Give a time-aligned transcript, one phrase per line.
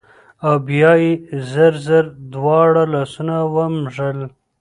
[0.45, 1.11] او بيا يې
[1.51, 4.19] زر زر دواړه لاسونه ومږل